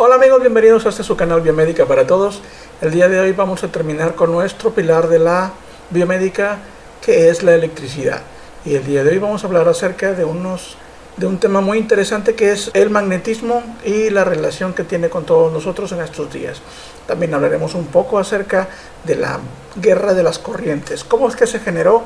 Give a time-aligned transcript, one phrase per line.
[0.00, 2.40] Hola amigos, bienvenidos a este su canal Biomédica para Todos.
[2.80, 5.50] El día de hoy vamos a terminar con nuestro pilar de la
[5.90, 6.58] biomédica
[7.04, 8.20] que es la electricidad.
[8.64, 10.76] Y el día de hoy vamos a hablar acerca de unos
[11.16, 15.24] de un tema muy interesante que es el magnetismo y la relación que tiene con
[15.24, 16.62] todos nosotros en estos días.
[17.08, 18.68] También hablaremos un poco acerca
[19.02, 19.40] de la
[19.74, 22.04] guerra de las corrientes, cómo es que se generó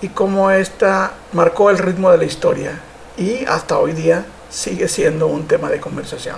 [0.00, 2.78] y cómo esta marcó el ritmo de la historia
[3.16, 6.36] y hasta hoy día sigue siendo un tema de conversación.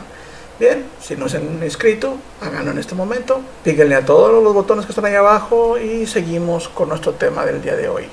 [0.59, 3.41] Bien, si no se han inscrito, háganlo en este momento.
[3.65, 7.61] Píquenle a todos los botones que están ahí abajo y seguimos con nuestro tema del
[7.61, 8.05] día de hoy,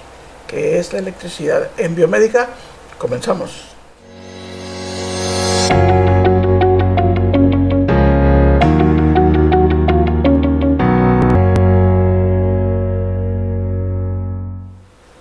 [0.48, 2.50] que es la electricidad en biomédica.
[2.98, 3.68] Comenzamos.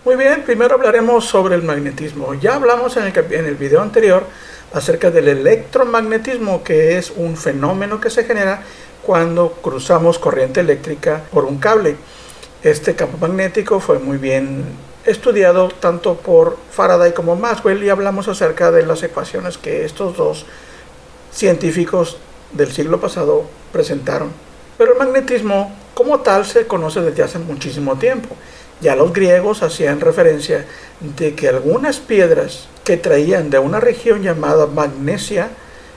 [0.07, 2.33] Muy bien, primero hablaremos sobre el magnetismo.
[2.33, 4.25] Ya hablamos en el, en el video anterior
[4.73, 8.62] acerca del electromagnetismo, que es un fenómeno que se genera
[9.02, 11.96] cuando cruzamos corriente eléctrica por un cable.
[12.62, 14.65] Este campo magnético fue muy bien
[15.04, 20.45] estudiado tanto por Faraday como Maxwell y hablamos acerca de las ecuaciones que estos dos
[21.32, 22.18] científicos
[22.52, 24.30] del siglo pasado presentaron.
[24.77, 28.37] Pero el magnetismo como tal se conoce desde hace muchísimo tiempo.
[28.81, 30.67] Ya los griegos hacían referencia
[31.01, 35.51] de que algunas piedras que traían de una región llamada Magnesia,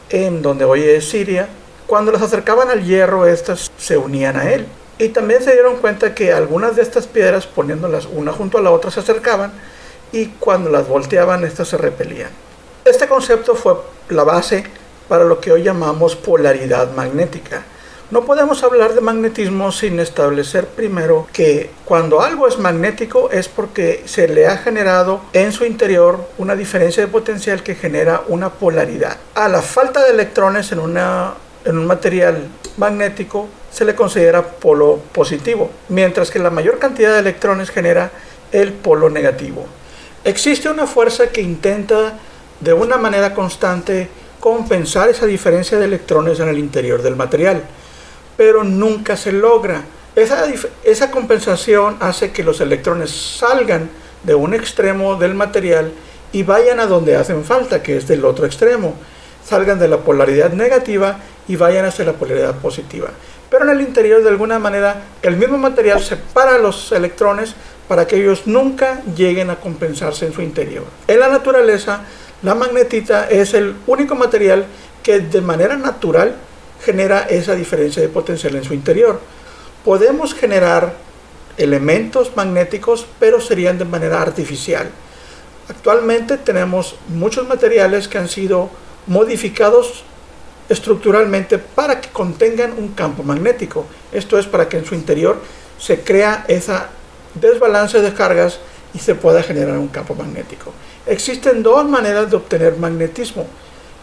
[0.10, 1.48] en donde hoy es Siria,
[1.88, 4.68] cuando las acercaban al hierro, estas se unían a él.
[5.00, 8.72] Y también se dieron cuenta que algunas de estas piedras, poniéndolas una junto a la
[8.72, 9.54] otra, se acercaban
[10.12, 12.30] y cuando las volteaban, estas se repelían.
[12.86, 13.76] Este concepto fue
[14.10, 14.64] la base
[15.08, 17.64] para lo que hoy llamamos polaridad magnética.
[18.14, 24.04] No podemos hablar de magnetismo sin establecer primero que cuando algo es magnético es porque
[24.06, 29.18] se le ha generado en su interior una diferencia de potencial que genera una polaridad.
[29.34, 36.30] A la falta de electrones en, un material magnético se le considera polo positivo, mientras
[36.30, 38.12] que la mayor cantidad de electrones genera
[38.52, 39.66] el polo negativo.
[40.24, 42.20] Existe una fuerza que intenta
[42.60, 44.08] de una manera constante
[44.40, 47.64] compensar esa diferencia de electrones en el interior del material
[48.38, 49.84] pero nunca se logra.
[50.16, 50.46] Esa,
[50.84, 53.90] esa compensación hace que los electrones salgan
[54.24, 55.92] de un extremo del material
[56.32, 58.96] y vayan a donde hacen falta, que es del otro extremo.
[59.46, 63.10] Salgan de la polaridad negativa y vayan hacia la polaridad positiva.
[63.50, 67.54] Pero en el interior, de alguna manera, el mismo material separa los electrones
[67.88, 70.86] para que ellos nunca lleguen a compensarse en su interior.
[71.08, 72.02] En la naturaleza,
[72.42, 74.66] la magnetita es el único material
[75.04, 76.36] que de manera natural
[76.84, 79.20] genera esa diferencia de potencial en su interior.
[79.84, 80.94] Podemos generar
[81.58, 84.90] elementos magnéticos, pero serían de manera artificial.
[85.70, 88.70] Actualmente tenemos muchos materiales que han sido
[89.08, 90.04] modificados
[90.70, 93.86] estructuralmente para que contengan un campo magnético.
[94.12, 95.42] Esto es para que en su interior
[95.78, 96.90] se crea esa
[97.36, 98.60] desbalance de cargas
[98.94, 100.72] y se pueda generar un campo magnético.
[101.06, 103.48] Existen dos maneras de obtener magnetismo.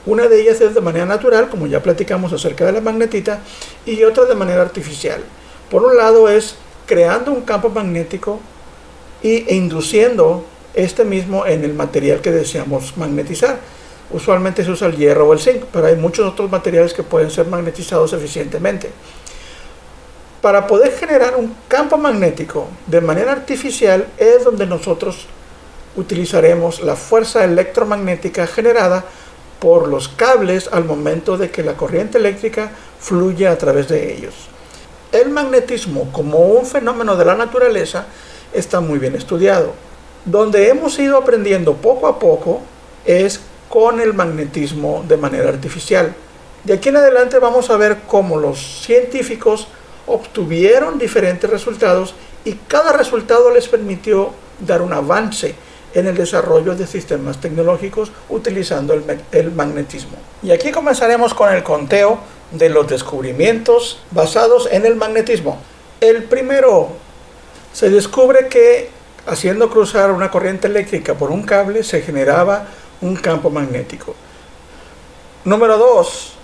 [0.06, 3.40] Una de ellas es de manera natural, como ya platicamos acerca de la magnetita,
[3.84, 5.22] y otra de manera artificial.
[5.70, 6.56] Por un lado es
[6.86, 8.40] creando un campo magnético
[9.22, 10.44] e induciendo
[10.74, 13.58] este mismo en el material que deseamos magnetizar.
[14.10, 17.30] Usualmente se usa el hierro o el zinc, pero hay muchos otros materiales que pueden
[17.30, 18.90] ser magnetizados eficientemente.
[20.40, 25.26] Para poder generar un campo magnético de manera artificial es donde nosotros
[25.96, 29.04] utilizaremos la fuerza electromagnética generada
[29.60, 34.34] por los cables al momento de que la corriente eléctrica fluye a través de ellos.
[35.12, 38.06] El magnetismo como un fenómeno de la naturaleza
[38.52, 39.72] está muy bien estudiado.
[40.24, 42.62] Donde hemos ido aprendiendo poco a poco
[43.04, 46.14] es con el magnetismo de manera artificial.
[46.64, 49.68] De aquí en adelante vamos a ver cómo los científicos
[50.06, 55.54] obtuvieron diferentes resultados y cada resultado les permitió dar un avance
[55.94, 58.94] en el desarrollo de sistemas tecnológicos utilizando
[59.32, 60.16] el, magnetismo.
[60.42, 62.18] Y aquí comenzaremos con el conteo
[62.52, 65.58] de los descubrimientos basados en el magnetismo.
[66.00, 66.88] El primero,
[67.72, 68.90] se descubre que
[69.26, 72.66] haciendo cruzar una corriente eléctrica por un cable se generaba
[73.00, 74.14] un campo magnético.
[75.44, 76.34] Número 2.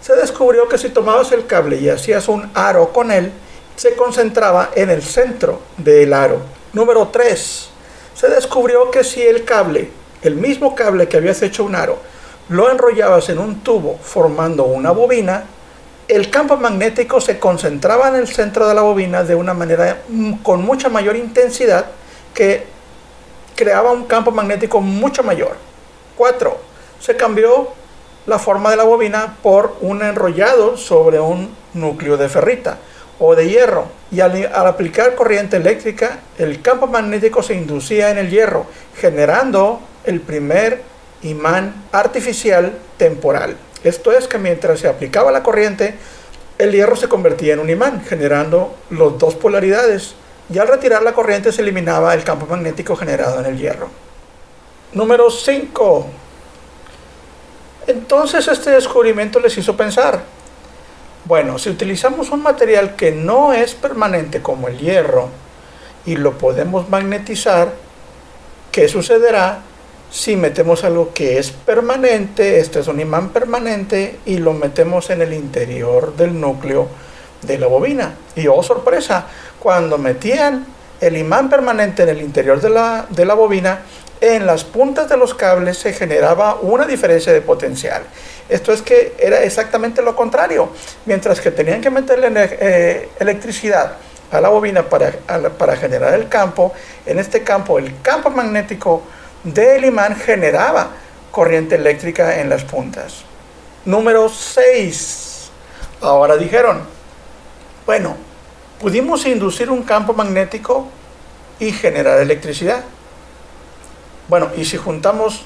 [0.00, 3.32] Se descubrió que si tomabas el cable y hacías un aro con él,
[3.76, 6.40] se concentraba en el centro del aro.
[6.72, 7.71] Número 3
[8.14, 9.90] se descubrió que si el cable,
[10.22, 11.98] el mismo cable que habías hecho un aro,
[12.48, 15.44] lo enrollabas en un tubo formando una bobina,
[16.08, 20.34] el campo magnético se concentraba en el centro de la bobina de una manera mm,
[20.42, 21.86] con mucha mayor intensidad
[22.34, 22.66] que
[23.54, 25.56] creaba un campo magnético mucho mayor.
[26.16, 26.56] 4.
[27.00, 27.68] Se cambió
[28.26, 32.78] la forma de la bobina por un enrollado sobre un núcleo de ferrita
[33.24, 38.30] o de hierro y al, aplicar corriente eléctrica el campo magnético se inducía en el
[38.30, 38.66] hierro
[38.96, 40.82] generando el primer
[41.22, 43.56] imán artificial temporal.
[43.84, 45.94] Esto es que mientras se aplicaba la corriente
[46.58, 50.16] el hierro se convertía en un imán generando las dos polaridades
[50.52, 53.88] y al retirar la corriente se eliminaba el campo magnético generado en el hierro.
[54.94, 56.06] Número 5.
[57.86, 60.22] Entonces este descubrimiento les hizo pensar,
[61.24, 65.28] bueno, si utilizamos un material que no es permanente como el hierro
[66.04, 67.72] y lo podemos magnetizar,
[68.72, 69.60] ¿qué sucederá
[70.10, 75.22] si metemos algo que es permanente, este es un imán permanente, y lo metemos en
[75.22, 76.88] el interior del núcleo
[77.42, 78.14] de la bobina?
[78.34, 79.26] Y oh sorpresa,
[79.60, 80.66] cuando metían
[81.00, 83.82] el imán permanente en el interior de la, de la bobina,
[84.22, 88.04] en las puntas de los cables se generaba una diferencia de potencial.
[88.48, 90.68] Esto es que era exactamente lo contrario.
[91.06, 93.96] Mientras que tenían que meterle eh, electricidad
[94.30, 95.10] a la bobina para,
[95.58, 96.72] para generar el campo,
[97.04, 99.02] en este campo el campo magnético
[99.42, 100.90] del imán generaba
[101.32, 103.24] corriente eléctrica en las puntas.
[103.84, 105.50] Número 6.
[106.00, 106.82] Ahora dijeron,
[107.84, 108.14] bueno,
[108.80, 110.86] pudimos inducir un campo magnético
[111.58, 112.84] y generar electricidad.
[114.32, 115.42] Bueno, y si juntamos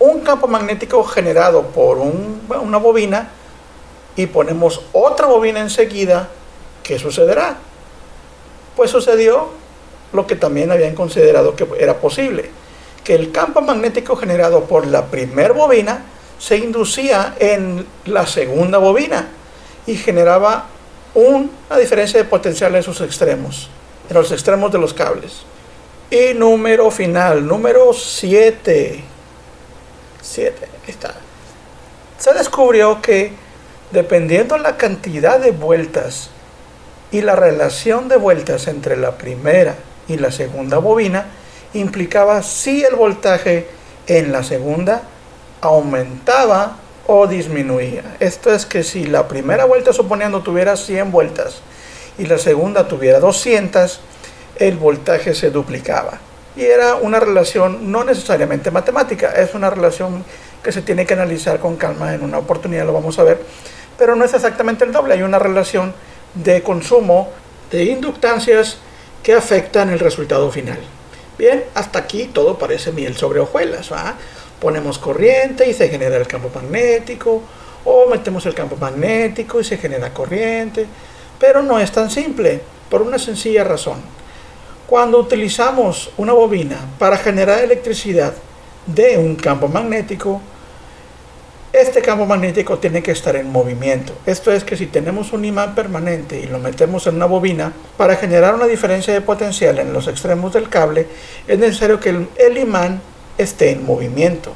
[0.00, 3.30] un campo magnético generado por una bobina
[4.16, 6.28] y ponemos otra bobina enseguida,
[6.82, 7.56] ¿qué sucederá?
[8.76, 9.48] Pues sucedió
[10.12, 12.50] lo que también habían considerado que era posible,
[13.02, 16.02] que el campo magnético generado por la primera bobina
[16.38, 19.30] se inducía en la segunda bobina
[19.86, 20.66] y generaba
[21.14, 23.70] una diferencia de potencial en sus extremos,
[24.10, 25.44] en los extremos de los cables.
[26.10, 29.04] Y número final, número 7.
[30.20, 31.14] 7, está.
[32.18, 33.32] Se descubrió que
[33.92, 36.30] dependiendo la cantidad de vueltas
[37.12, 39.76] y la relación de vueltas entre la primera
[40.08, 41.26] y la segunda bobina,
[41.74, 43.68] implicaba si el voltaje
[44.08, 45.02] en la segunda
[45.60, 46.76] aumentaba
[47.06, 48.16] o disminuía.
[48.18, 51.60] Esto es que si la primera vuelta suponiendo tuviera 100 vueltas
[52.18, 54.00] y la segunda tuviera 200,
[54.60, 56.20] el voltaje se duplicaba
[56.54, 60.22] y era una relación no necesariamente matemática, es una relación
[60.62, 63.40] que se tiene que analizar con calma en una oportunidad, lo vamos a ver,
[63.96, 65.94] pero no es exactamente el doble, hay una relación
[66.34, 67.30] de consumo
[67.70, 68.78] de inductancias
[69.22, 70.78] que afectan el resultado final.
[71.38, 73.90] Bien, hasta aquí todo parece miel sobre hojuelas.
[74.60, 77.42] Ponemos corriente y se genera el campo magnético,
[77.84, 80.86] o metemos el campo magnético y se genera corriente,
[81.38, 82.60] pero no es tan simple,
[82.90, 84.19] por una sencilla razón
[84.90, 88.32] cuando utilizamos una bobina para generar electricidad
[88.86, 90.42] de un campo magnético,
[91.72, 94.14] este campo magnético tiene que estar en movimiento.
[94.26, 98.16] Esto es que si tenemos un imán permanente y lo metemos en una bobina, para
[98.16, 101.06] generar una diferencia de potencial en los extremos del cable,
[101.46, 103.00] es necesario que el, imán
[103.38, 104.54] esté en movimiento.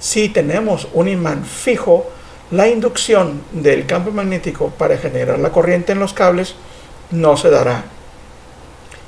[0.00, 2.04] Si tenemos un imán fijo,
[2.50, 6.56] la inducción del campo magnético para generar la corriente en los cables
[7.12, 7.84] no se dará.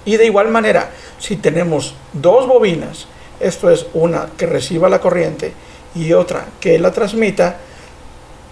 [0.05, 3.07] Y de igual manera, si tenemos dos bobinas,
[3.41, 5.53] esto es una que reciba la corriente
[5.95, 7.59] y otra que la transmita,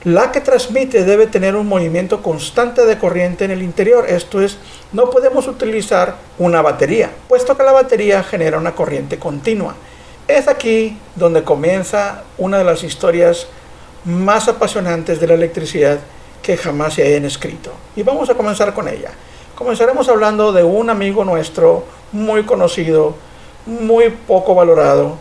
[0.04, 4.06] la que transmite debe tener un movimiento constante de corriente en el interior.
[4.08, 4.58] Esto es,
[4.92, 9.74] no podemos utilizar una batería, puesto que la batería genera una corriente continua.
[10.26, 13.46] Es aquí donde comienza una de las historias
[14.04, 15.98] más apasionantes de la electricidad
[16.42, 17.72] que jamás se hayan escrito.
[17.96, 19.10] Y vamos a comenzar con ella.
[19.58, 23.16] Comenzaremos hablando de un amigo nuestro muy conocido,
[23.66, 25.16] muy poco valorado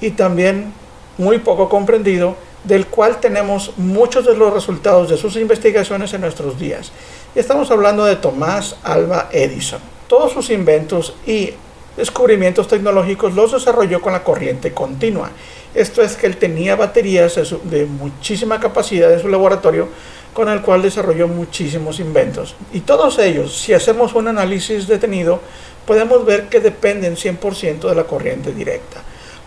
[0.00, 0.72] y también
[1.18, 6.56] muy poco comprendido, del cual tenemos muchos de los resultados de sus investigaciones en nuestros
[6.56, 6.92] días.
[7.34, 9.80] Y estamos hablando de Tomás Alba Edison.
[10.06, 11.54] Todos sus inventos y
[11.96, 15.30] descubrimientos tecnológicos los desarrolló con la corriente continua.
[15.74, 19.88] Esto es que él tenía baterías de muchísima capacidad en su laboratorio
[20.32, 22.54] con el cual desarrolló muchísimos inventos.
[22.72, 25.40] Y todos ellos, si hacemos un análisis detenido,
[25.86, 29.02] podemos ver que dependen 100% de la corriente directa.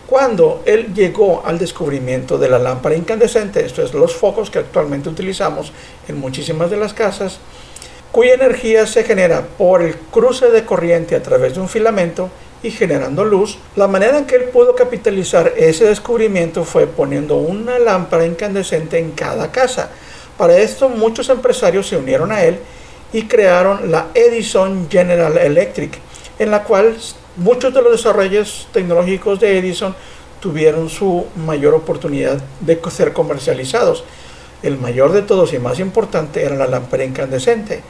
[0.06, 5.08] Cuando él llegó al descubrimiento de la lámpara incandescente, esto es los focos que actualmente
[5.08, 5.72] utilizamos
[6.06, 7.38] en muchísimas de las casas,
[8.12, 12.28] cuya energía se genera por el cruce de corriente a través de un filamento
[12.62, 17.78] y generando luz, la manera en que él pudo capitalizar ese descubrimiento fue poniendo una
[17.78, 19.90] lámpara incandescente en cada casa
[20.36, 22.58] para esto muchos empresarios se unieron a él
[23.12, 25.98] y crearon la Edison General Electric,
[26.38, 26.96] en la cual
[27.36, 29.94] muchos de los desarrollos tecnológicos de Edison
[30.40, 34.04] tuvieron su mayor oportunidad de ser comercializados.
[34.62, 37.82] El mayor de todos y más importante era la lámpara incandescente.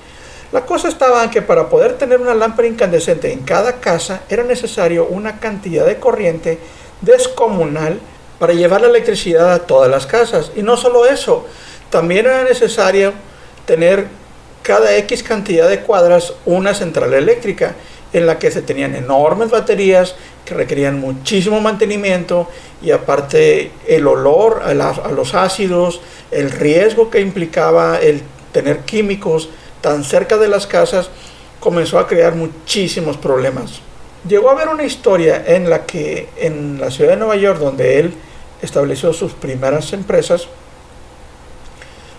[0.53, 4.45] La cosa estaba en que para poder tener una lámpara incandescente en cada casa era
[4.45, 6.59] necesario una cantidad de corriente
[7.01, 7.99] descomunal
[8.39, 10.53] para llevar la electricidad a todas las casas.
[10.55, 11.47] Y no solo eso,
[11.95, 13.13] también era necesario
[13.67, 14.09] tener
[14.65, 17.77] cada X cantidad de cuadras una central eléctrica
[18.13, 22.49] en la que se tenían enormes baterías que requerían muchísimo mantenimiento
[22.83, 26.01] y aparte el olor a, a, los ácidos,
[26.33, 31.11] el riesgo que implicaba el tener químicos tan cerca de las casas,
[31.61, 33.81] comenzó a crear muchísimos problemas.
[34.29, 38.01] Llegó a haber una historia en la que en la ciudad de Nueva York, donde
[38.01, 38.15] él
[38.63, 40.49] estableció sus primeras empresas,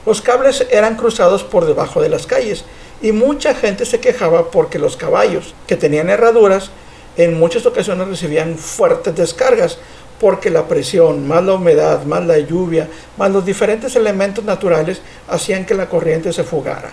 [0.05, 2.63] los cables eran cruzados por debajo de las calles
[3.01, 6.71] y mucha gente se quejaba porque los caballos que tenían herraduras
[7.17, 9.77] en muchas ocasiones recibían fuertes descargas
[10.19, 15.65] porque la presión, más la humedad, más la lluvia, más los diferentes elementos naturales hacían
[15.65, 16.91] que la corriente se fugara.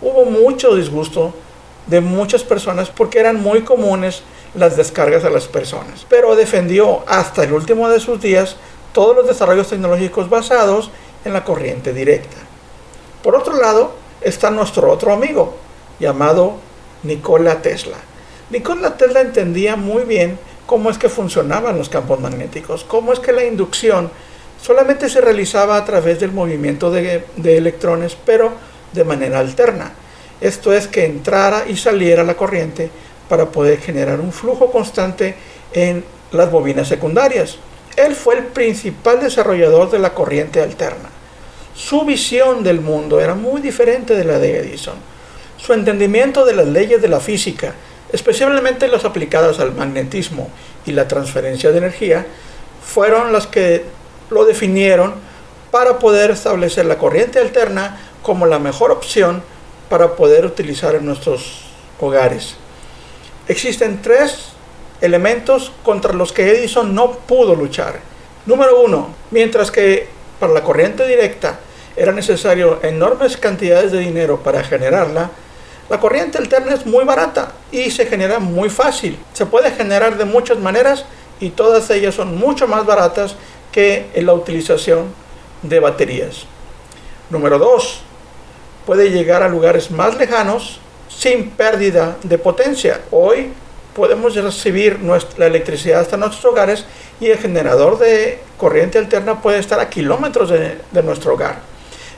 [0.00, 1.34] Hubo mucho disgusto
[1.86, 4.22] de muchas personas porque eran muy comunes
[4.54, 8.56] las descargas a las personas, pero defendió hasta el último de sus días
[8.92, 10.90] todos los desarrollos tecnológicos basados
[11.24, 12.36] en la corriente directa.
[13.24, 15.56] Por otro lado, está nuestro otro amigo,
[15.98, 16.56] llamado
[17.04, 17.96] Nikola Tesla.
[18.50, 23.32] Nikola Tesla entendía muy bien cómo es que funcionaban los campos magnéticos, cómo es que
[23.32, 24.10] la inducción
[24.60, 28.52] solamente se realizaba a través del movimiento de, de electrones, pero
[28.92, 29.92] de manera alterna.
[30.42, 32.90] Esto es que entrara y saliera la corriente
[33.30, 35.34] para poder generar un flujo constante
[35.72, 37.56] en las bobinas secundarias.
[37.96, 41.08] Él fue el principal desarrollador de la corriente alterna.
[41.74, 44.94] Su visión del mundo era muy diferente de la de Edison.
[45.56, 47.74] Su entendimiento de las leyes de la física,
[48.12, 50.50] especialmente las aplicadas al magnetismo
[50.86, 52.26] y la transferencia de energía,
[52.84, 53.84] fueron las que
[54.30, 55.14] lo definieron
[55.72, 59.42] para poder establecer la corriente alterna como la mejor opción
[59.88, 61.64] para poder utilizar en nuestros
[61.98, 62.54] hogares.
[63.48, 64.50] Existen tres
[65.00, 67.98] elementos contra los que Edison no pudo luchar.
[68.46, 71.58] Número uno, mientras que para la corriente directa
[71.96, 75.30] era necesario enormes cantidades de dinero para generarla,
[75.90, 79.18] la corriente alterna es muy barata y se genera muy fácil.
[79.34, 81.04] Se puede generar de muchas maneras
[81.40, 83.36] y todas ellas son mucho más baratas
[83.70, 85.12] que en la utilización
[85.62, 86.46] de baterías.
[87.28, 88.00] Número dos,
[88.86, 93.02] puede llegar a lugares más lejanos sin pérdida de potencia.
[93.10, 93.52] Hoy
[93.94, 96.86] podemos recibir nuestra, electricidad hasta nuestros hogares
[97.20, 101.73] y el generador de corriente alterna puede estar a kilómetros de, de nuestro hogar.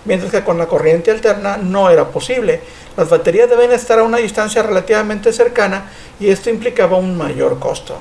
[0.06, 2.60] Mientras que con la corriente alterna no era posible.
[2.96, 7.98] Las baterías deben estar a una distancia relativamente cercana y esto implicaba un mayor costo.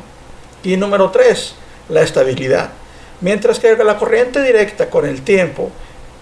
[0.63, 1.55] Y número 3,
[1.89, 2.69] la estabilidad.
[3.21, 5.71] Mientras que la corriente directa con el tiempo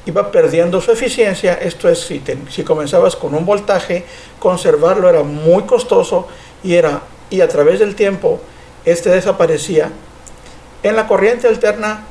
[0.05, 4.05] iba perdiendo su eficiencia, esto es, si, si comenzabas con un voltaje,
[4.39, 6.27] conservarlo era muy costoso
[6.63, 8.39] y era y a través del tiempo
[8.85, 9.89] este desaparecía.
[10.83, 12.03] En la corriente alterna,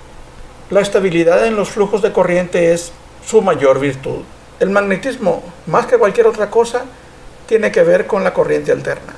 [0.70, 2.92] la estabilidad en los flujos de corriente es
[3.24, 4.22] su mayor virtud.
[4.60, 6.84] El magnetismo, más que cualquier otra cosa,
[7.46, 9.14] tiene que ver con la corriente alterna.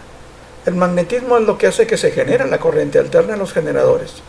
[0.66, 4.22] El magnetismo es lo que hace que se genere la corriente alterna en los generadores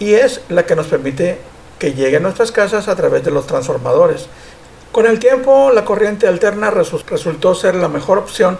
[0.00, 1.38] y es la que nos permite
[1.78, 4.26] que llegue a nuestras casas a través de los transformadores.
[4.90, 8.58] Con el tiempo, la corriente alterna resultó ser la mejor opción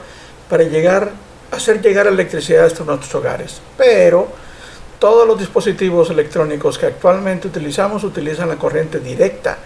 [0.49, 1.11] para llegar
[1.50, 3.61] hacer llegar electricidad hasta nuestros hogares.
[3.76, 4.29] Pero
[4.99, 9.59] todos los dispositivos electrónicos que actualmente utilizamos utilizan la corriente directa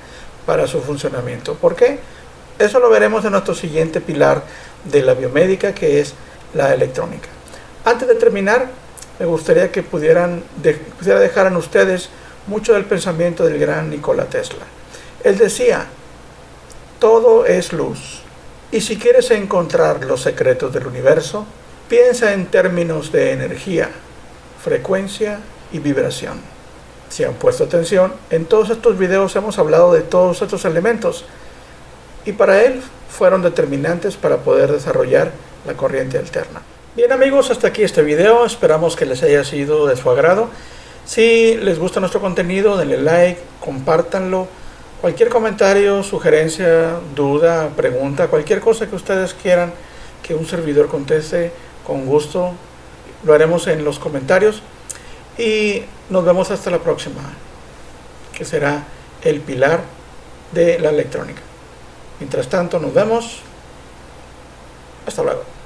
[0.48, 1.54] para su funcionamiento.
[1.54, 1.98] ¿Por qué?
[2.58, 4.42] Eso lo veremos en nuestro siguiente pilar
[4.84, 6.14] de la biomédica, que es
[6.54, 7.28] la electrónica.
[7.84, 8.68] Antes de terminar,
[9.18, 10.42] me gustaría que pudieran
[10.98, 12.08] pudiera dejar ustedes
[12.46, 14.64] mucho del pensamiento del gran Nikola Tesla.
[15.22, 15.84] Él decía,
[16.98, 18.22] todo es luz.
[18.72, 21.44] Y si quieres encontrar los secretos del universo,
[21.88, 23.88] Piensa en términos de energía,
[24.62, 25.40] frecuencia
[25.72, 26.38] y vibración.
[27.08, 31.24] Si han puesto atención, en todos estos videos hemos hablado de todos estos elementos
[32.24, 35.32] y para él fueron determinantes para poder desarrollar
[35.66, 36.62] la corriente alterna.
[36.94, 40.48] Bien amigos, hasta aquí este video, esperamos que les haya sido de su agrado.
[41.06, 44.46] Si les gusta nuestro contenido, denle like, compártanlo.
[45.00, 49.72] Cualquier comentario, sugerencia, duda, pregunta, cualquier cosa que ustedes quieran
[50.22, 51.52] que un servidor conteste,
[51.86, 52.52] con gusto
[53.24, 54.62] lo haremos en los comentarios
[55.38, 57.20] y nos vemos hasta la próxima,
[58.36, 58.84] que será
[59.22, 59.82] el pilar
[60.52, 61.42] de la electrónica.
[62.18, 63.40] Mientras tanto, nos vemos.
[65.06, 65.57] Hasta luego.